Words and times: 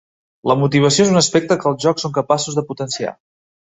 La 0.51 0.55
motivació 0.61 1.05
és 1.07 1.11
un 1.13 1.21
aspecte 1.21 1.57
que 1.63 1.69
els 1.73 1.85
jocs 1.85 2.07
són 2.07 2.17
capaços 2.19 2.59
de 2.61 2.65
potenciar. 2.71 3.13